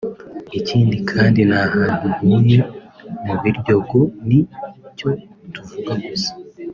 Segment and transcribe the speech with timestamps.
[0.59, 2.59] ikindi kandi n’ahantu ntuye
[3.25, 4.39] mu Biryogo ni
[4.97, 5.09] cyo
[5.53, 6.31] tuvuga gusa